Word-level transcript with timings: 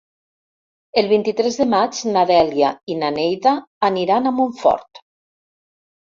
El 0.99 1.09
vint-i-tres 1.09 1.57
de 1.59 1.65
maig 1.73 1.99
na 2.15 2.23
Dèlia 2.31 2.71
i 2.93 2.95
na 3.01 3.11
Neida 3.17 3.53
aniran 3.89 4.25
a 4.25 4.33
Montfort. 4.39 5.03